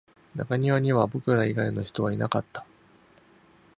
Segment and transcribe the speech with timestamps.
[0.33, 2.65] 中庭には僕ら以外の人はいなかった